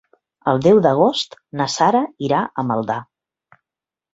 [0.53, 2.99] El deu d'agost na Sara irà a Maldà.